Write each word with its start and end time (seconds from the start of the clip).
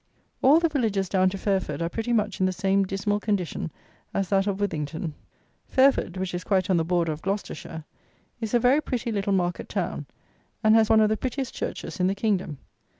All 0.41 0.59
the 0.59 0.67
villages 0.67 1.07
down 1.07 1.29
to 1.29 1.37
Fairford 1.37 1.79
are 1.79 1.87
pretty 1.87 2.11
much 2.11 2.39
in 2.39 2.47
the 2.47 2.51
same 2.51 2.85
dismal 2.85 3.19
condition 3.19 3.69
as 4.15 4.29
that 4.29 4.47
of 4.47 4.57
Withington. 4.59 5.13
Fairford, 5.67 6.17
which 6.17 6.33
is 6.33 6.43
quite 6.43 6.71
on 6.71 6.77
the 6.77 6.83
border 6.83 7.11
of 7.11 7.21
Gloucestershire, 7.21 7.83
is 8.39 8.55
a 8.55 8.59
very 8.59 8.81
pretty 8.81 9.11
little 9.11 9.31
market 9.31 9.69
town, 9.69 10.07
and 10.63 10.73
has 10.73 10.89
one 10.89 11.01
of 11.01 11.09
the 11.09 11.17
prettiest 11.17 11.53
churches 11.53 11.99
in 11.99 12.07
the 12.07 12.15
kingdom. 12.15 12.57